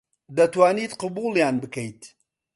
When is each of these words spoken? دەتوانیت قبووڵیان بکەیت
دەتوانیت 0.37 0.91
قبووڵیان 1.01 1.55
بکەیت 1.63 2.01